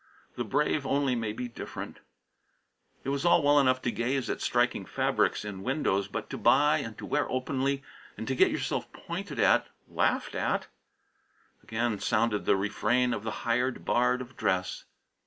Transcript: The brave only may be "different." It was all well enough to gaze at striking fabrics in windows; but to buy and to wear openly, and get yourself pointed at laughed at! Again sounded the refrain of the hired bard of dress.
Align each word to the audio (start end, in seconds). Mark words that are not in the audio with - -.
The 0.35 0.43
brave 0.43 0.83
only 0.83 1.13
may 1.13 1.31
be 1.31 1.47
"different." 1.47 1.99
It 3.03 3.09
was 3.09 3.23
all 3.23 3.43
well 3.43 3.59
enough 3.59 3.83
to 3.83 3.91
gaze 3.91 4.31
at 4.31 4.41
striking 4.41 4.83
fabrics 4.83 5.45
in 5.45 5.61
windows; 5.61 6.07
but 6.07 6.27
to 6.31 6.39
buy 6.39 6.79
and 6.79 6.97
to 6.97 7.05
wear 7.05 7.29
openly, 7.31 7.83
and 8.17 8.25
get 8.25 8.49
yourself 8.49 8.91
pointed 8.93 9.39
at 9.39 9.67
laughed 9.87 10.33
at! 10.33 10.65
Again 11.61 11.99
sounded 11.99 12.45
the 12.45 12.55
refrain 12.55 13.13
of 13.13 13.21
the 13.23 13.45
hired 13.45 13.85
bard 13.85 14.21
of 14.21 14.35
dress. 14.35 14.85